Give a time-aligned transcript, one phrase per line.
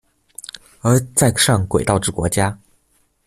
[0.79, 2.59] 而在上軌道之國家